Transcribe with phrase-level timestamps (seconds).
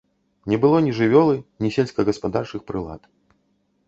[0.51, 3.07] Не было ні жывёлы, ні сельскагаспадарчых прылад.